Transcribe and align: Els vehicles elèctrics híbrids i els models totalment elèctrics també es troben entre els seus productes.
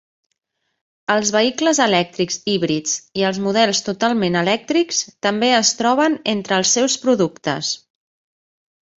Els 1.15 1.31
vehicles 1.33 1.79
elèctrics 1.83 2.39
híbrids 2.53 2.95
i 3.21 3.25
els 3.29 3.39
models 3.47 3.81
totalment 3.89 4.37
elèctrics 4.41 5.01
també 5.27 5.51
es 5.57 5.71
troben 5.83 6.17
entre 6.33 6.57
els 6.63 6.73
seus 6.79 6.97
productes. 7.05 7.71